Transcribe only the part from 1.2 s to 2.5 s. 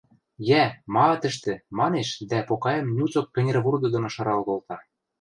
ӹштӹ!– манеш дӓ